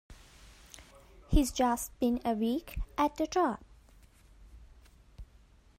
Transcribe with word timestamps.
He’s 1.29 1.51
just 1.51 1.91
been 1.99 2.21
a 2.25 2.31
week 2.33 2.79
at 2.97 3.17
the 3.17 3.27
job. 3.27 3.59